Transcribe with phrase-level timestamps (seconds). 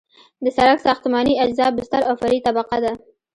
[0.43, 2.91] د سرک ساختماني اجزا بستر او فرعي طبقه ده